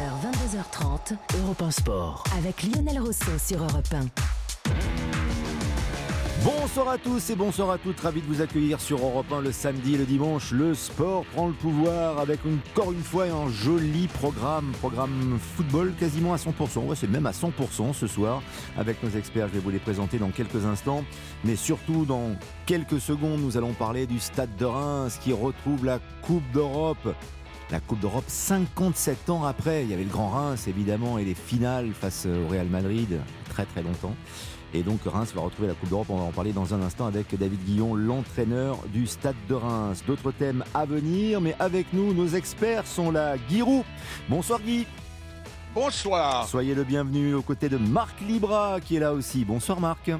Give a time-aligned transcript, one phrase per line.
[0.00, 2.24] 22h30, Europe 1 Sport.
[2.38, 4.06] Avec Lionel Rousseau sur Europe 1.
[6.42, 9.52] Bonsoir à tous et bonsoir à toutes, ravi de vous accueillir sur Europe 1 le
[9.52, 10.52] samedi et le dimanche.
[10.52, 16.32] Le sport prend le pouvoir avec encore une fois un joli programme, programme football quasiment
[16.32, 18.42] à 100%, ouais, c'est même à 100% ce soir
[18.78, 21.04] avec nos experts, je vais vous les présenter dans quelques instants,
[21.44, 25.98] mais surtout dans quelques secondes nous allons parler du Stade de Reims qui retrouve la
[26.22, 27.14] Coupe d'Europe
[27.70, 29.84] la Coupe d'Europe 57 ans après.
[29.84, 33.64] Il y avait le Grand Reims évidemment et les finales face au Real Madrid très
[33.64, 34.14] très longtemps.
[34.72, 36.06] Et donc Reims va retrouver la Coupe d'Europe.
[36.10, 40.02] On va en parler dans un instant avec David Guillon, l'entraîneur du Stade de Reims.
[40.06, 43.36] D'autres thèmes à venir, mais avec nous, nos experts sont là.
[43.48, 43.84] Guirou.
[44.28, 44.86] Bonsoir Guy.
[45.74, 46.46] Bonsoir.
[46.48, 49.44] Soyez le bienvenu aux côtés de Marc Libra qui est là aussi.
[49.44, 50.10] Bonsoir Marc.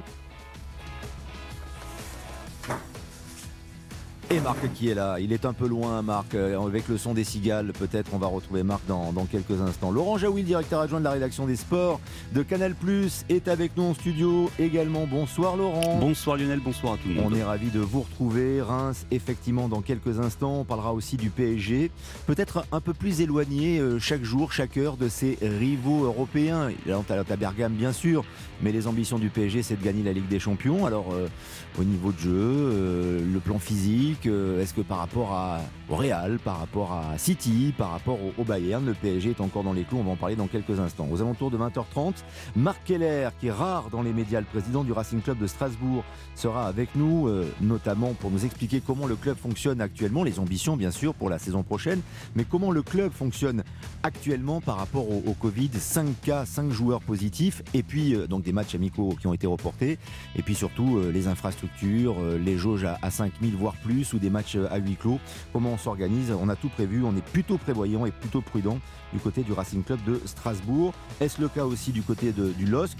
[4.31, 7.13] Et Marc qui est là, il est un peu loin Marc, euh, avec le son
[7.13, 9.91] des cigales peut-être on va retrouver Marc dans, dans quelques instants.
[9.91, 11.99] Laurent Jaoui, directeur adjoint de la rédaction des sports
[12.31, 12.73] de Canal+,
[13.27, 15.05] est avec nous en studio également.
[15.05, 15.97] Bonsoir Laurent.
[15.99, 17.33] Bonsoir Lionel, bonsoir à tout le monde.
[17.33, 18.61] On est ravi de vous retrouver.
[18.61, 21.91] Reims, effectivement, dans quelques instants, on parlera aussi du PSG.
[22.25, 26.69] Peut-être un peu plus éloigné euh, chaque jour, chaque heure de ses rivaux européens.
[26.85, 28.23] Là, on à Bergame bien sûr,
[28.61, 30.85] mais les ambitions du PSG c'est de gagner la Ligue des Champions.
[30.85, 31.27] Alors euh,
[31.77, 36.93] au niveau de jeu, le plan physique, est-ce que par rapport à, Real, par rapport
[36.93, 40.11] à City, par rapport au, Bayern, le PSG est encore dans les clous On va
[40.11, 41.07] en parler dans quelques instants.
[41.11, 42.13] Aux alentours de 20h30,
[42.55, 46.03] Marc Keller, qui est rare dans les médias, le président du Racing Club de Strasbourg,
[46.35, 50.77] sera avec nous, euh, notamment pour nous expliquer comment le club fonctionne actuellement, les ambitions
[50.77, 52.01] bien sûr pour la saison prochaine,
[52.35, 53.63] mais comment le club fonctionne
[54.03, 55.71] actuellement par rapport au, Covid.
[55.73, 59.47] 5 cas, 5 joueurs positifs, et puis euh, donc des matchs amicaux qui ont été
[59.47, 59.97] reportés,
[60.35, 64.29] et puis surtout euh, les infrastructures, les jauges à, à 5000 voire plus ou des
[64.29, 65.19] matchs à huis clos.
[65.53, 66.31] Comment on s'organise?
[66.31, 68.79] On a tout prévu, on est plutôt prévoyant et plutôt prudent
[69.13, 70.93] du côté du Racing Club de Strasbourg.
[71.19, 72.97] Est-ce le cas aussi du côté du LOSC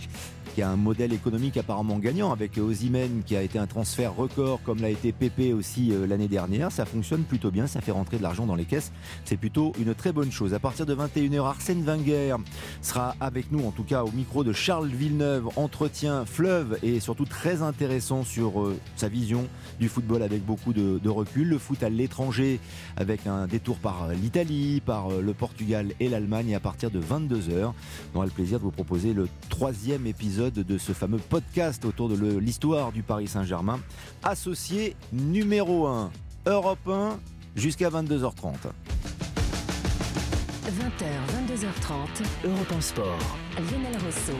[0.53, 4.59] qui a un modèle économique apparemment gagnant avec Ozimen qui a été un transfert record
[4.63, 6.71] comme l'a été Pépé aussi euh, l'année dernière?
[6.71, 8.91] Ça fonctionne plutôt bien, ça fait rentrer de l'argent dans les caisses.
[9.23, 10.53] C'est plutôt une très bonne chose.
[10.53, 12.35] À partir de 21h, Arsène Wenger
[12.81, 17.25] sera avec nous, en tout cas au micro de Charles Villeneuve, entretien fleuve et surtout
[17.25, 19.47] très intéressant sur euh, sa vision
[19.79, 21.49] du football avec beaucoup de, de recul.
[21.49, 22.59] Le foot à l'étranger
[22.97, 26.55] avec un détour par l'Italie, par euh, le Portugal et l'Allemagne.
[26.55, 27.73] À partir de 22h,
[28.13, 32.09] on aura le plaisir de vous proposer le troisième épisode de ce fameux podcast autour
[32.09, 33.79] de l'histoire du Paris Saint-Germain.
[34.23, 36.11] Associé numéro 1,
[36.45, 37.19] Europe 1,
[37.55, 38.53] jusqu'à 22h30.
[40.71, 41.05] 20h,
[41.49, 43.37] 22h30, Europe en sport.
[43.57, 44.37] Lionel Rousseau.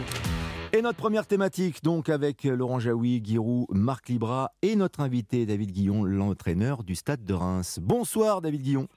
[0.74, 5.74] Et notre première thématique, donc, avec Laurent Jaoui, Giroud, Marc Libra et notre invité David
[5.74, 7.80] Guillon, l'entraîneur du Stade de Reims.
[7.82, 8.88] Bonsoir David Guillon.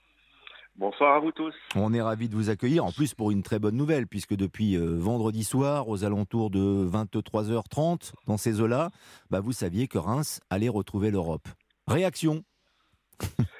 [0.77, 1.53] Bonsoir à vous tous.
[1.75, 4.77] On est ravis de vous accueillir, en plus pour une très bonne nouvelle, puisque depuis
[4.77, 8.91] euh, vendredi soir, aux alentours de 23h30, dans ces eaux-là,
[9.31, 11.49] bah, vous saviez que Reims allait retrouver l'Europe.
[11.89, 12.45] Réaction?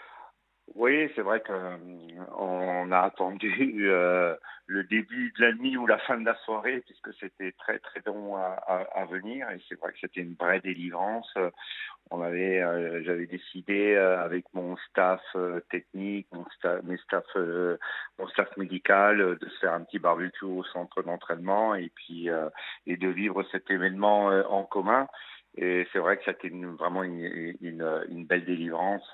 [0.77, 4.35] Oui, c'est vrai qu'on a attendu euh,
[4.67, 8.01] le début de la nuit ou la fin de la soirée, puisque c'était très très
[8.07, 11.33] long à, venir, et c'est vrai que c'était une vraie délivrance.
[12.11, 15.21] On avait, euh, j'avais décidé euh, avec mon staff
[15.71, 17.25] technique, mon staff, mes staff,
[18.19, 22.29] mon staff médical, de faire un petit barbecue au centre d'entraînement et puis
[22.87, 25.09] et de vivre cet événement en commun.
[25.57, 29.09] Et c'est vrai que c'était vraiment une, une, une, belle délivrance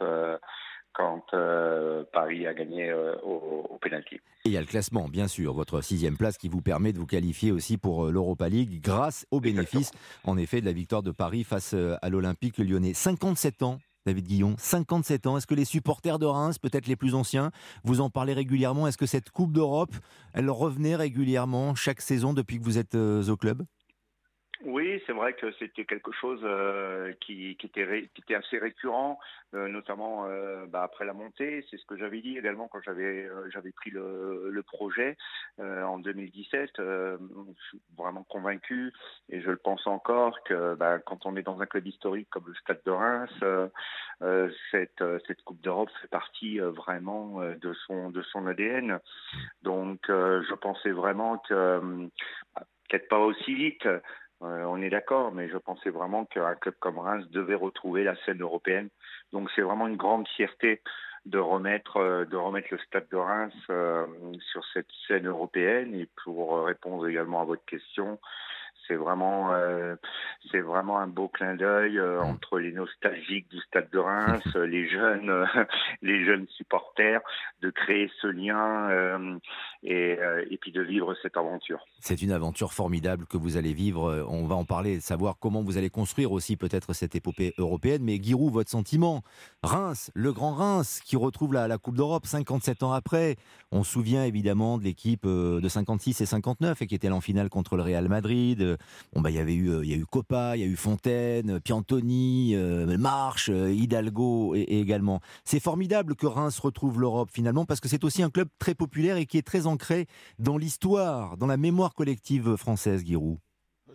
[0.92, 4.16] quand euh, Paris a gagné euh, au, au pénalty.
[4.16, 6.98] Et il y a le classement, bien sûr, votre sixième place qui vous permet de
[6.98, 9.92] vous qualifier aussi pour euh, l'Europa League grâce au bénéfice,
[10.24, 12.94] en effet, de la victoire de Paris face à l'Olympique lyonnais.
[12.94, 15.36] 57 ans David Guillon, 57 ans.
[15.36, 17.50] Est-ce que les supporters de Reims, peut-être les plus anciens,
[17.84, 18.86] vous en parlez régulièrement?
[18.86, 19.94] Est-ce que cette Coupe d'Europe,
[20.32, 23.62] elle revenait régulièrement chaque saison depuis que vous êtes au club?
[25.06, 29.18] C'est vrai que c'était quelque chose euh, qui, était assez récurrent,
[29.54, 31.64] euh, notamment euh, bah, après la montée.
[31.70, 33.28] C'est ce que j'avais dit également quand j'avais
[33.76, 35.16] pris le, projet
[35.58, 36.70] en 2017.
[36.76, 37.16] je
[37.68, 38.92] suis vraiment convaincu
[39.30, 42.44] et je le pense encore que bah, quand on est dans un club historique comme
[42.46, 43.30] le Stade de Reims,
[44.70, 49.00] cette Coupe d'Europe fait partie vraiment de son de son ADN.
[49.62, 52.08] Donc, je pensais vraiment que
[52.90, 53.86] peut-être pas aussi vite,
[54.42, 58.16] euh, on est d'accord, mais je pensais vraiment qu'un club comme Reims devait retrouver la
[58.24, 58.88] scène européenne.
[59.32, 60.82] Donc c'est vraiment une grande fierté
[61.26, 64.06] de remettre euh, de remettre le Stade de Reims euh,
[64.52, 65.94] sur cette scène européenne.
[65.94, 68.18] Et pour répondre également à votre question,
[68.90, 69.94] c'est vraiment, euh,
[70.50, 72.26] c'est vraiment un beau clin d'œil euh, mm.
[72.26, 75.46] entre les nostalgiques du Stade de Reims, les jeunes,
[76.02, 77.20] les jeunes supporters,
[77.62, 79.38] de créer ce lien
[79.84, 80.18] et,
[80.50, 81.86] et puis de vivre cette aventure.
[82.00, 84.26] C'est une aventure formidable que vous allez vivre.
[84.28, 88.02] On va en parler, savoir comment vous allez construire aussi peut-être cette épopée européenne.
[88.02, 89.22] Mais Giroud, votre sentiment
[89.62, 93.36] Reims, le grand Reims, qui retrouve la, la Coupe d'Europe 57 ans après.
[93.70, 97.50] On se souvient évidemment de l'équipe de 56 et 59 et qui était en finale
[97.50, 98.78] contre le Real Madrid.
[99.12, 100.76] Bon bah il y avait eu, il y a eu Copa, il y a eu
[100.76, 102.54] Fontaine, Piantoni,
[102.98, 105.20] Marche, Hidalgo et, également.
[105.44, 109.16] C'est formidable que Reims retrouve l'Europe finalement parce que c'est aussi un club très populaire
[109.16, 110.06] et qui est très ancré
[110.38, 113.38] dans l'histoire, dans la mémoire collective française, Giroud.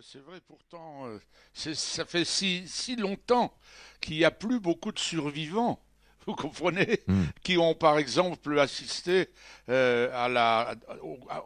[0.02, 1.06] C'est vrai, pourtant,
[1.54, 3.54] ça fait si, si longtemps
[4.00, 5.80] qu'il n'y a plus beaucoup de survivants
[6.26, 7.24] vous comprenez, hmm.
[7.42, 9.28] qui ont par exemple assisté
[9.68, 10.74] euh, à la,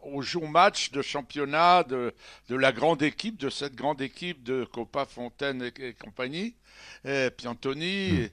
[0.03, 2.15] au, jour match de championnat de,
[2.49, 6.55] de, la grande équipe, de cette grande équipe de Copa Fontaine et, compagnie,
[7.05, 8.29] et Piantoni, hmm.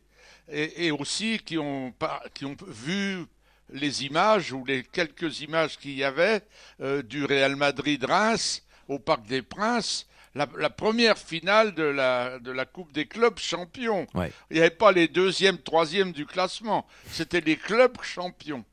[0.49, 1.93] et, et, aussi qui ont,
[2.33, 3.25] qui ont vu
[3.71, 6.41] les images ou les quelques images qu'il y avait
[6.81, 12.65] euh, du Real Madrid-Reims au Parc des Princes la, première finale de la, de la
[12.65, 14.07] Coupe des clubs champions.
[14.15, 16.85] Il n'y avait pas les deuxièmes, troisièmes du classement.
[17.11, 18.63] C'était les clubs champions.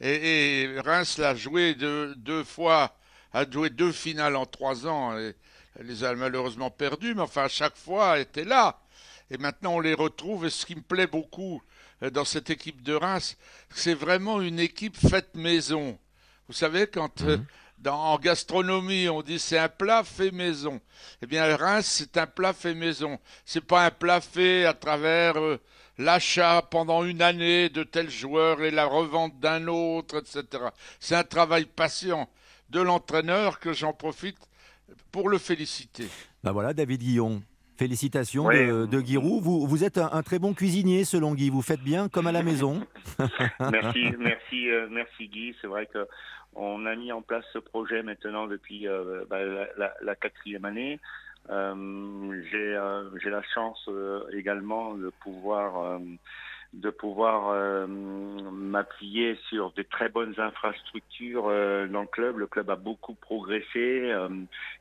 [0.00, 2.96] Et, Reims l'a joué deux, deux, fois,
[3.32, 5.16] a joué deux finales en trois ans.
[5.18, 5.34] Et,
[5.78, 8.80] elle les a malheureusement perdues, mais enfin, à chaque fois, elle était là.
[9.30, 10.46] Et maintenant, on les retrouve.
[10.46, 11.62] Et ce qui me plaît beaucoup
[12.02, 13.36] euh, dans cette équipe de Reims,
[13.70, 15.98] c'est vraiment une équipe faite maison.
[16.48, 17.38] Vous savez, quand euh,
[17.86, 20.80] en gastronomie, on dit c'est un plat fait maison.
[21.22, 23.18] Eh bien, Reims, c'est un plat fait maison.
[23.44, 25.60] C'est pas un plat fait à travers euh,
[25.98, 30.64] l'achat pendant une année de tel joueur et la revente d'un autre, etc.
[31.00, 32.28] C'est un travail patient
[32.70, 34.38] de l'entraîneur que j'en profite
[35.10, 36.08] pour le féliciter.
[36.42, 37.42] Ben voilà, David Guillon.
[37.82, 39.42] Félicitations de, de, Giroud.
[39.42, 41.50] Vous, vous êtes un, très bon cuisinier, selon Guy.
[41.50, 42.86] Vous faites bien, comme à la maison.
[43.58, 45.56] merci, merci, euh, merci Guy.
[45.60, 46.06] C'est vrai que
[46.54, 49.40] on a mis en place ce projet maintenant depuis euh, bah,
[50.00, 51.00] la, quatrième année.
[51.50, 53.90] Euh, j'ai la chance
[54.32, 55.98] également de pouvoir
[56.72, 62.38] de pouvoir m'appuyer sur des très bonnes infrastructures dans le club.
[62.38, 64.14] Le club a beaucoup progressé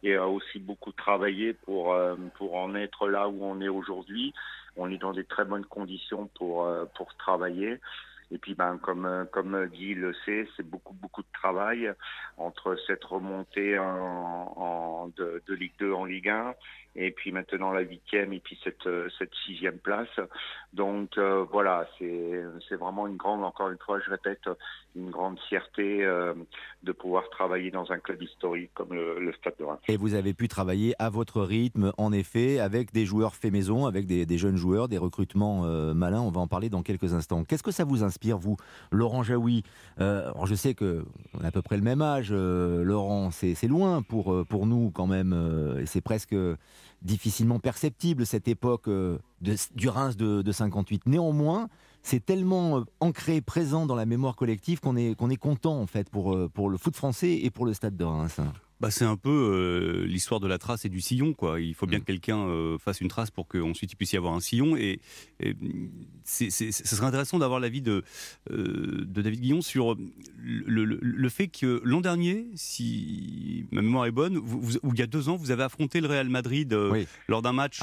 [0.03, 1.95] et a aussi beaucoup travaillé pour
[2.35, 4.33] pour en être là où on est aujourd'hui.
[4.77, 6.65] On est dans des très bonnes conditions pour
[6.95, 7.79] pour travailler.
[8.31, 11.91] Et puis, ben, comme, euh, comme Guy le sait, c'est beaucoup, beaucoup de travail
[12.37, 16.53] entre cette remontée en, de, Ligue 2 en Ligue 1
[16.95, 20.09] et puis maintenant la huitième et puis cette, euh, cette sixième place.
[20.73, 22.43] Donc euh, voilà, c'est,
[22.75, 24.49] vraiment une grande, encore une fois, je répète,
[24.95, 26.33] une grande fierté euh,
[26.83, 29.79] de pouvoir travailler dans un club historique comme le, Stade de Reims.
[29.87, 33.85] Et vous avez pu travailler à votre rythme, en effet, avec des joueurs faits maison,
[33.85, 35.61] avec des, des jeunes joueurs, des recrutements
[35.93, 36.21] malins.
[36.21, 37.43] On va en parler dans quelques instants.
[37.43, 38.57] Qu'est-ce que ça vous inspire, vous,
[38.91, 39.63] Laurent Jaoui
[39.97, 41.03] alors Je sais qu'on
[41.41, 45.35] a à peu près le même âge, Laurent, c'est, loin pour, pour nous quand même,
[45.85, 46.35] c'est presque
[47.01, 49.17] difficilement perceptible cette époque euh,
[49.75, 51.03] du Reims de, de 58.
[51.07, 51.67] Néanmoins,
[52.03, 56.33] c'est tellement euh, ancré, présent dans la mémoire collective qu'on est, content en fait pour,
[56.33, 58.39] euh, pour le foot français et pour le stade de Reims
[58.81, 61.33] bah, c'est un peu euh, l'histoire de la trace et du sillon.
[61.33, 61.61] Quoi.
[61.61, 62.01] Il faut bien mm.
[62.01, 64.75] que quelqu'un euh, fasse une trace pour qu'ensuite il puisse y avoir un sillon.
[64.75, 64.99] Et,
[66.25, 68.03] ce serait intéressant d'avoir l'avis de,
[68.49, 69.95] euh, de David Guillon sur
[70.39, 75.07] le, fait que l'an dernier, si ma mémoire est bonne, vous, ou il y a
[75.07, 76.75] deux ans, vous avez affronté le Real Madrid
[77.27, 77.81] lors d'un match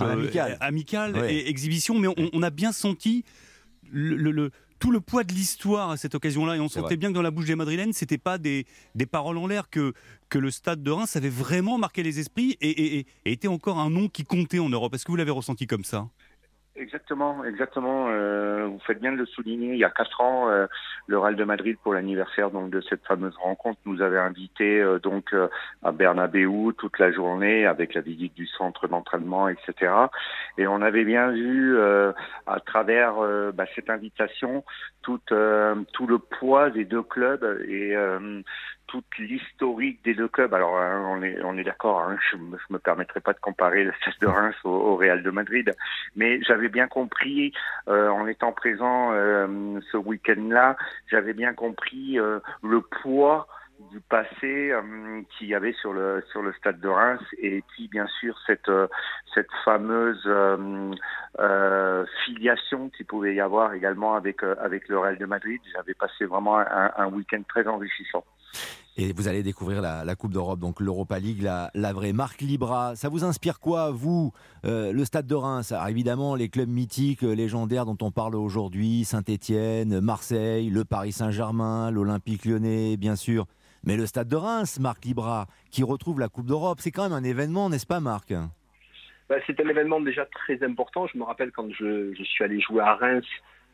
[0.61, 3.25] amical, et exhibition, mais on, on, a bien senti
[3.93, 6.56] le tout le poids de l'histoire à cette occasion-là.
[6.56, 9.38] Et on sentait bien que dans la bouche des Madrilènes, c'était pas des, des paroles
[9.38, 9.92] en l'air, que,
[10.28, 13.90] que le stade de Reims avait vraiment marqué les esprits et, et était encore un
[13.90, 14.94] nom qui comptait en Europe.
[14.94, 16.08] Est-ce que vous l'avez ressenti comme ça?
[16.78, 18.06] Exactement, exactement.
[18.08, 19.73] Euh, vous faites bien de le souligner.
[19.73, 20.66] Il y a quatre ans, euh,
[21.08, 25.00] le Real de Madrid, pour l'anniversaire donc de cette fameuse rencontre, nous avait invités euh,
[25.00, 25.49] donc euh,
[25.82, 29.92] à Bernabeu toute la journée avec la visite du centre d'entraînement, etc.
[30.56, 33.14] Et on avait bien vu à travers
[33.52, 34.64] bah, cette invitation
[35.02, 35.20] tout
[35.92, 37.97] tout le poids des deux clubs et
[38.88, 40.52] toute l'historique des deux clubs.
[40.52, 43.85] Alors, hein, on est, on est d'accord, hein, je ne me permettrai pas de comparer
[43.85, 45.73] le Stade de Reims au, Real de Madrid,
[46.16, 47.52] mais j'avais bien compris,
[47.88, 50.76] euh, en étant présent euh, ce week-end-là,
[51.10, 53.46] j'avais bien compris euh, le poids
[53.92, 54.72] du passé
[55.30, 58.68] qu'il y avait sur le sur le stade de Reims et puis bien sûr cette
[59.32, 60.28] cette fameuse
[62.25, 65.60] filiation qu'il pouvait y avoir également avec avec le Real de Madrid.
[65.72, 68.25] J'avais passé vraiment un, un week-end très enrichissant.
[69.00, 72.12] Et vous allez découvrir la, Coupe d'Europe, donc l'Europa League, la, vraie.
[72.12, 74.33] Marc Libra, ça vous inspire quoi, vous
[74.64, 78.35] euh, Le Stade de Reims, alors évidemment, les clubs mythiques, euh, légendaires dont on parle
[78.35, 83.47] aujourd'hui, Saint-Étienne, Marseille, le Paris Saint-Germain, l'Olympique lyonnais, bien sûr.
[83.85, 87.12] Mais le stade de Reims, Marc Libra, qui retrouve la Coupe d'Europe, c'est quand même
[87.12, 88.35] un événement, n'est-ce pas Marc?
[89.28, 91.07] Bah, C'est un événement déjà très important.
[91.07, 93.26] Je me rappelle quand je suis allé jouer à Reims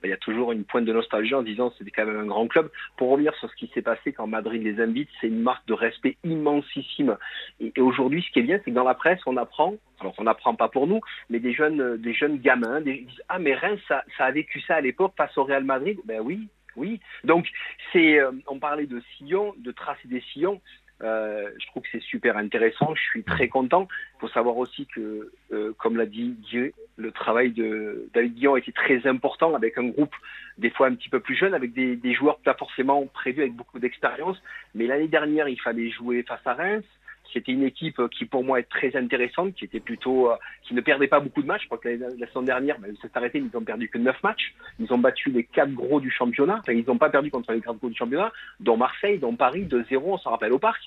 [0.04, 2.46] il y a toujours une pointe de nostalgie en disant c'était quand même un grand
[2.46, 2.70] club.
[2.96, 5.74] Pour revenir sur ce qui s'est passé quand Madrid les invite, c'est une marque de
[5.74, 7.16] respect immensissime.
[7.60, 10.24] Et, aujourd'hui, ce qui est bien, c'est que dans la presse, on apprend, alors on
[10.24, 14.04] n'apprend pas pour nous, mais des jeunes, des jeunes gamins disent ah mais Reims ça,
[14.18, 15.98] a vécu ça à l'époque face au Real Madrid.
[16.04, 17.00] Ben oui, oui.
[17.24, 17.46] Donc
[17.92, 20.60] c'est, euh, on parlait de sillons, de tracer des sillons.
[21.04, 22.94] Euh, je trouve que c'est super intéressant.
[22.94, 23.88] Je suis très content.
[24.16, 28.54] Il faut savoir aussi que, euh, comme l'a dit Dieu, le travail de David Guillon
[28.54, 30.14] a très important avec un groupe
[30.58, 33.78] des fois un petit peu plus jeune, avec des joueurs pas forcément prévus avec beaucoup
[33.78, 34.40] d'expérience.
[34.74, 36.84] Mais l'année dernière, il fallait jouer face à Reims.
[37.32, 40.80] C'était une équipe qui pour moi est très intéressante, qui était plutôt, euh, qui ne
[40.80, 41.62] perdait pas beaucoup de matchs.
[41.62, 44.22] Je crois que la, la saison dernière, ben, s'est arrêté, ils n'ont perdu que 9
[44.22, 44.54] matchs.
[44.78, 46.58] Ils ont battu les quatre gros du championnat.
[46.60, 49.64] Enfin, ils n'ont pas perdu contre les quatre gros du championnat, dont Marseille, dont Paris,
[49.64, 50.82] 2-0, on s'en rappelle au parc.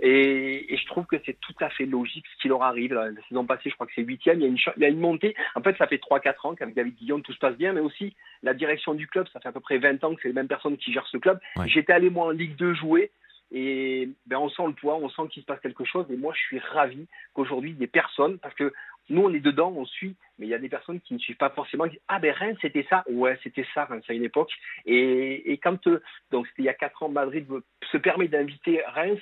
[0.00, 2.94] Et, et, je trouve que c'est tout à fait logique ce qui leur arrive.
[2.94, 4.38] La, saison passée, je crois que c'est huitième.
[4.38, 5.34] Il y a une, il y a une montée.
[5.54, 8.14] En fait, ça fait 3-4 ans qu'avec David Guillaume, tout se passe bien, mais aussi
[8.42, 9.26] la direction du club.
[9.32, 11.18] Ça fait à peu près 20 ans que c'est les mêmes personnes qui gèrent ce
[11.18, 11.38] club.
[11.56, 11.68] Ouais.
[11.68, 13.10] J'étais allé moi en Ligue 2 jouer.
[13.52, 16.06] Et ben, on sent le poids, on sent qu'il se passe quelque chose.
[16.10, 18.72] Et moi, je suis ravi qu'aujourd'hui, des personnes, parce que
[19.08, 21.36] nous, on est dedans, on suit, mais il y a des personnes qui ne suivent
[21.36, 23.02] pas forcément, qui disent Ah ben Rennes, c'était ça.
[23.08, 24.52] Ouais, c'était ça, Rennes, à une époque.
[24.86, 27.46] Et, et quand, euh, donc il y a 4 ans, Madrid
[27.90, 29.20] se permet d'inviter Reims,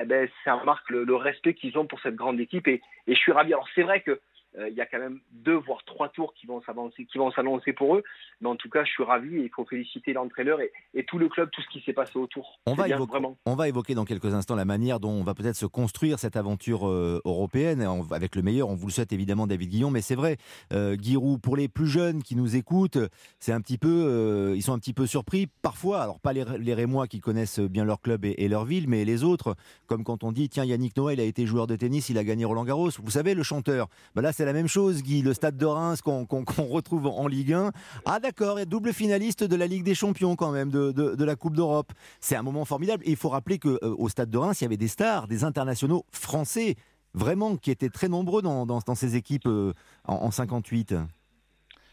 [0.00, 2.66] eh ben, ça marque le, le respect qu'ils ont pour cette grande équipe.
[2.66, 3.52] Et, et je suis ravi.
[3.52, 4.20] Alors, c'est vrai que
[4.58, 7.30] euh, il y a quand même deux voire trois tours qui vont s'avancer, qui vont
[7.30, 8.02] s'annoncer pour eux.
[8.40, 11.18] Mais en tout cas, je suis ravi et il faut féliciter l'entraîneur et, et, tout
[11.18, 12.58] le club, tout ce qui s'est passé autour.
[12.66, 13.36] On va, évoquer, vraiment.
[13.46, 16.36] on va évoquer dans quelques instants la manière dont on va peut-être se construire cette
[16.36, 18.68] aventure euh, européenne on, avec le meilleur.
[18.68, 20.36] On vous le souhaite évidemment, David Guillon, mais c'est vrai,
[20.72, 22.98] euh, Giroud, pour les plus jeunes qui nous écoutent,
[23.38, 26.00] c'est un petit peu, euh, ils sont un petit peu surpris parfois.
[26.00, 29.04] Alors pas les, les Rémois qui connaissent bien leur club et, et, leur ville, mais
[29.04, 29.54] les autres,
[29.86, 32.44] comme quand on dit tiens Yannick Noël a été joueur de tennis, il a gagné
[32.44, 32.90] Roland Garros.
[33.02, 33.88] Vous savez le chanteur.
[34.14, 37.08] Ben là c'est la même chose, Guy, le stade de Reims qu'on qu qu retrouve
[37.08, 37.72] en Ligue 1.
[38.06, 41.54] Ah d'accord, a double finaliste de la Ligue des Champions quand même, de, la Coupe
[41.54, 41.92] d'Europe.
[42.20, 43.04] C'est un moment formidable.
[43.04, 45.44] Et il faut rappeler qu'au euh, stade de Reims, il y avait des stars, des
[45.44, 46.76] internationaux français,
[47.12, 49.74] vraiment, qui étaient très nombreux dans ces équipes euh,
[50.06, 50.94] en, en 58.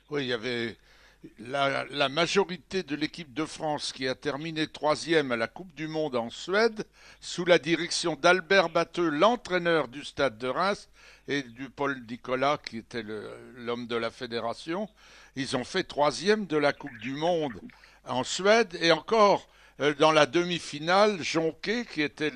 [0.09, 0.77] Oui, il y avait
[1.39, 6.15] la, majorité de l'équipe de France qui a terminé troisième à la Coupe du Monde
[6.15, 6.85] en Suède,
[7.21, 10.89] sous la direction d'Albert Batteux, l'entraîneur du stade de Reims,
[11.27, 13.03] et du Paul Nicolas, qui était
[13.55, 14.89] l'homme de la fédération.
[15.35, 17.59] Ils ont fait troisième de la Coupe du Monde
[18.05, 19.47] en Suède, et encore
[19.79, 22.31] euh, dans la demi-finale, Jonquet, qui était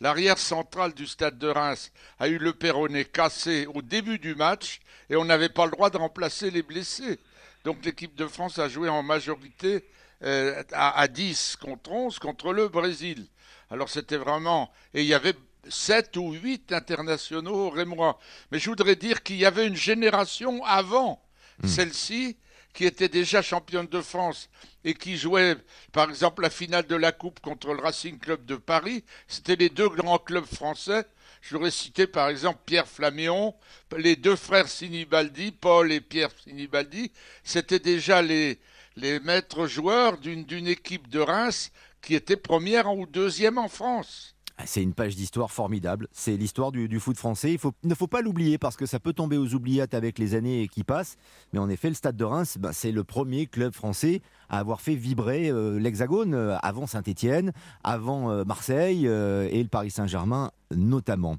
[0.00, 4.80] l'arrière central du stade de Reims, a eu le péroné cassé au début du match,
[5.10, 7.18] et on n'avait pas le droit de remplacer les blessés.
[7.64, 9.84] Donc l'équipe de France a joué en majorité
[10.22, 13.26] euh, à, à, 10 contre 11 contre le Brésil.
[13.70, 14.70] Alors c'était vraiment...
[14.94, 15.34] Et il y avait
[15.68, 18.18] 7 ou 8 internationaux rémois.
[18.50, 21.22] Mais je voudrais dire qu'il y avait une génération avant
[21.62, 21.68] mmh.
[21.68, 22.36] celle-ci
[22.72, 24.48] qui était déjà championne de France
[24.84, 25.56] et qui jouait,
[25.92, 29.04] par exemple, la finale de la Coupe contre le Racing Club de Paris.
[29.26, 31.04] C'était les deux grands clubs français
[31.40, 33.54] je voudrais citer par exemple Pierre Flaméon,
[33.96, 37.12] les deux frères Sinibaldi, Paul et Pierre Sinibaldi,
[37.44, 38.58] c'était déjà les,
[38.96, 41.70] les maîtres joueurs d'une équipe de Reims
[42.02, 44.34] qui était première ou deuxième en France.
[44.64, 46.08] C'est une page d'histoire formidable.
[46.12, 47.54] C'est l'histoire du, foot français.
[47.54, 50.68] Il, ne faut pas l'oublier parce que ça peut tomber aux oubliettes avec les années
[50.68, 51.16] qui passent.
[51.52, 54.80] Mais en effet, le Stade de Reims, ben, c'est le premier club français à avoir
[54.80, 57.52] fait vibrer euh, l'Hexagone euh, avant Saint-Étienne,
[57.84, 61.36] avant euh, Marseille et le Paris Saint-Germain notamment.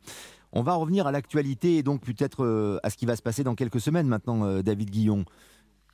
[0.53, 3.53] On va revenir à l'actualité et donc peut-être à ce qui va se passer dans
[3.53, 5.25] quelques semaines maintenant, David Guillon.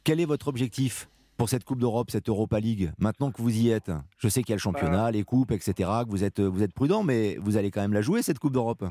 [0.05, 1.09] Quel est votre objectif?
[1.37, 4.51] Pour cette Coupe d'Europe, cette Europa League, maintenant que vous y êtes Je sais qu'il
[4.51, 5.73] y a le championnat, les coupes, etc.,
[6.05, 8.53] que vous êtes, vous êtes prudent, mais vous allez quand même la jouer, cette Coupe
[8.53, 8.85] d'Europe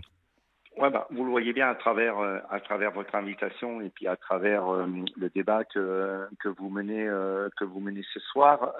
[0.76, 4.08] Ouais, bah, vous le voyez bien à travers, euh, à travers votre invitation et puis
[4.08, 4.86] à travers euh,
[5.16, 8.74] le débat que, que, vous menez, euh, que vous menez ce soir.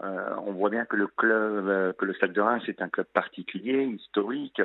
[0.00, 3.84] on voit bien que le club, que le Stade de Reims est un club particulier,
[3.84, 4.60] historique,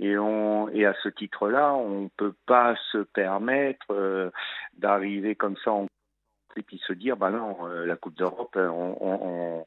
[0.00, 4.32] et, on, et à ce titre-là, on ne peut pas se permettre
[4.76, 5.86] d'arriver comme ça en
[6.58, 9.66] et puis se dire bah non la Coupe d'Europe on, on,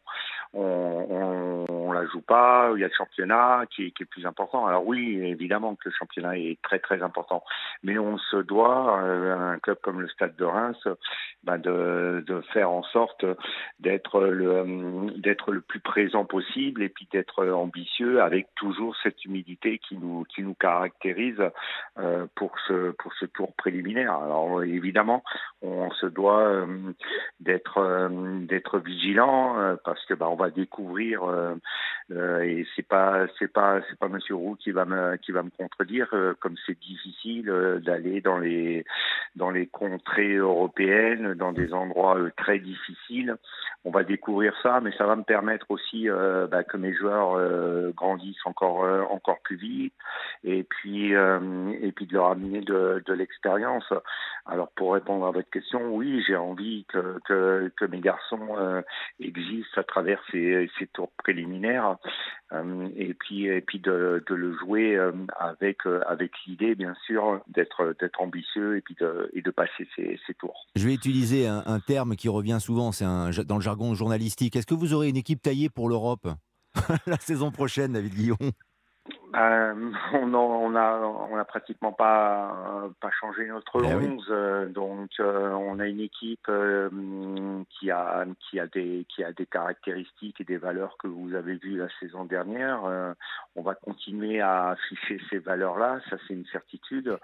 [0.54, 4.66] on, on, la joue pas, il y a le championnat qui qui est plus important.
[4.66, 7.44] Alors oui, évidemment que le championnat est très très important,
[7.84, 10.88] mais on se doit, euh, un club comme le Stade de Reims,
[11.44, 13.26] bah de, de faire en sorte
[13.80, 19.80] d'être le d'être le plus présent possible et puis d'être ambitieux avec toujours cette humilité
[19.80, 21.42] qui nous qui nous caractérise
[22.00, 24.14] euh, pour ce pour ce tour préliminaire.
[24.14, 25.24] Alors évidemment,
[25.62, 26.66] on se doit euh,
[27.40, 28.10] d'être euh,
[28.46, 31.22] d'être vigilant parce que bah on va découvrir
[32.12, 35.50] et c'est pas c'est pas c'est pas Monsieur Roux qui va me qui va me
[35.50, 37.46] contredire comme c'est difficile
[37.86, 38.86] d'aller dans les
[39.36, 43.36] dans les contrées européennes, dans des endroits très difficiles.
[43.86, 46.08] On va découvrir ça, mais ça va me permettre aussi
[46.52, 48.82] bah, que mes joueurs grandissent encore
[49.12, 49.94] encore plus vite
[50.44, 53.94] et puis et puis de leur amener de, l'expérience.
[54.46, 58.82] Alors pour répondre à votre question, oui, j'ai envie que, que, mes garçons euh,
[59.20, 61.98] existent à travers ces, tours préliminaires
[62.52, 68.82] euh, et puis de, le jouer euh, avec avec l'idée bien sûr d'être ambitieux et
[68.82, 70.68] puis de passer ces, ces tours.
[70.76, 74.56] Je vais utiliser un, un, terme qui revient souvent, c'est dans le jargon journalistique.
[74.56, 76.28] Est-ce que vous aurez une équipe taillée pour l'Europe
[77.06, 78.38] la saison prochaine, David Guillon
[79.36, 85.10] euh, on, on, a on a pratiquement pas pas changé notre 11 eh euh, donc
[85.20, 86.90] euh, on a une équipe euh,
[87.70, 91.56] qui a qui a des qui a des caractéristiques et des valeurs que vous avez
[91.56, 92.82] vues la saison dernière.
[93.56, 97.18] On va continuer à afficher ces valeurs là ça c'est une certitude.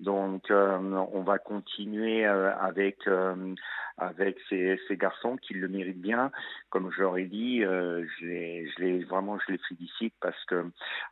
[0.00, 3.06] Donc on va continuer avec
[3.98, 6.30] avec ces, ces, garçons qui le méritent bien.
[6.70, 10.64] Comme ai dit, euh, je, les, je les, vraiment je les félicite parce que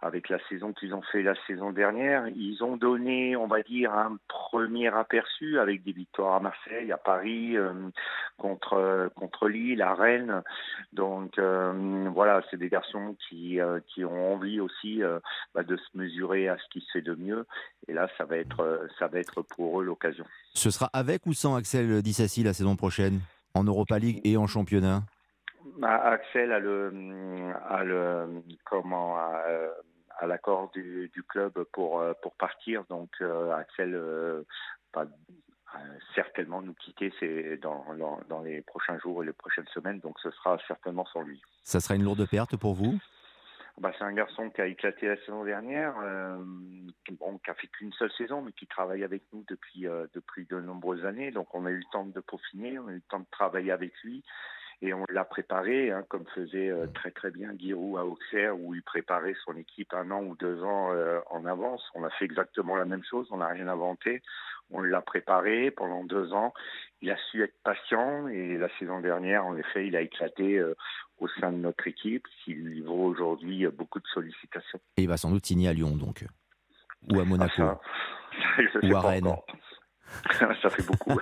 [0.03, 3.93] avec la saison qu'ils ont fait la saison dernière, ils ont donné, on va dire,
[3.93, 7.73] un premier aperçu avec des victoires à Marseille, à Paris, euh,
[8.39, 10.43] contre contre Lille, à Rennes.
[10.93, 15.19] Donc euh, voilà, c'est des garçons qui euh, qui ont envie aussi euh,
[15.55, 17.47] bah, de se mesurer à ce qui se fait de mieux.
[17.89, 20.25] Et là, ça va être ça va être pour eux l'occasion.
[20.55, 23.21] Ce sera avec ou sans Axel Dissassi la saison prochaine
[23.55, 25.03] en Europa League et en championnat?
[25.79, 26.93] Bah, Axel a le,
[27.69, 29.17] a le comment
[30.21, 32.85] à l'accord du, du, club pour pour partir.
[32.89, 33.11] Donc
[33.53, 33.99] Axel
[34.95, 35.07] va
[36.15, 37.13] certainement nous quitter
[37.63, 40.01] dans, dans, dans, les prochains jours et les prochaines semaines.
[40.01, 41.41] Donc ce sera certainement sans lui.
[41.63, 42.99] Ça sera une lourde perte pour vous?
[43.81, 46.37] Bah, c'est un garçon qui a éclaté la saison dernière, euh,
[47.13, 50.45] bon, qui a fait qu'une seule saison, mais qui travaille avec nous depuis euh, depuis
[50.45, 51.31] de nombreuses années.
[51.31, 53.73] Donc on a eu le temps de peaufiner, on a eu le temps de travailler
[53.73, 54.23] avec lui
[54.83, 58.75] et on l'a préparé, hein, comme faisait euh, très très bien Giroud à Auxerre, où
[58.75, 61.83] il préparait son équipe un an ou deux ans euh, en avance.
[61.95, 64.23] On a fait exactement la même chose, on n'a rien inventé.
[64.71, 66.55] On l'a préparé pendant deux ans.
[67.03, 70.75] Il a su être patient et la saison dernière, en effet, il a éclaté euh,
[71.19, 74.81] au sein de notre équipe, ce qui lui vaut aujourd'hui beaucoup de sollicitations.
[74.97, 76.25] Et il va sans doute signer à Lyon, donc,
[77.11, 77.81] ou à Monaco, ah,
[78.83, 79.35] ou à Rennes.
[80.63, 81.19] ça fait beaucoup.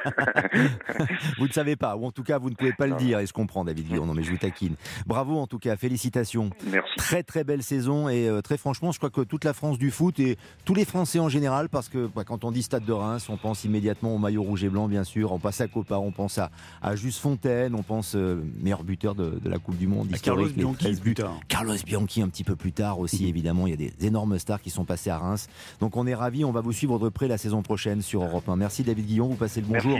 [1.39, 3.27] vous ne savez pas, ou en tout cas, vous ne pouvez pas le dire, et
[3.27, 4.07] je comprends, David Guillaume.
[4.07, 4.75] Non, mais je vous taquine.
[5.07, 6.51] Bravo, en tout cas, félicitations.
[6.71, 6.95] Merci.
[6.97, 9.91] Très, très belle saison, et euh, très franchement, je crois que toute la France du
[9.91, 12.93] foot, et tous les Français en général, parce que bah, quand on dit Stade de
[12.93, 15.33] Reims, on pense immédiatement au maillot rouge et blanc, bien sûr.
[15.33, 16.51] On passe à Copa, on pense à,
[16.83, 20.09] à Juste Fontaine, on pense euh, meilleur buteur de, la Coupe du Monde.
[20.23, 21.39] Carlos Bianchi, plus tard.
[21.49, 23.29] Carlos Bianchi, un petit peu plus tard aussi, mhm.
[23.29, 23.67] évidemment.
[23.67, 25.49] Il y a des énormes stars qui sont passés à Reims.
[25.81, 28.49] Donc, on est ravis, on va vous suivre de près la saison prochaine sur Europe
[28.49, 28.57] 1.
[28.57, 29.29] Merci, David Guillaume.
[29.31, 29.99] Vous passez le bonjour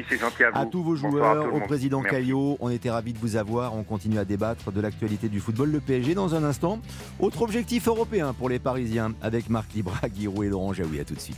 [0.55, 2.57] à, tous vos joueurs, au président Caillot.
[2.61, 3.75] On était ravis de vous avoir.
[3.75, 5.71] On continue à débattre de l'actualité du football.
[5.71, 6.81] Le PSG dans un instant.
[7.21, 11.01] Autre objectif européen pour les Parisiens avec Marc Libra, Guiraud et Laurent Jaoui.
[11.01, 11.37] À tout de suite.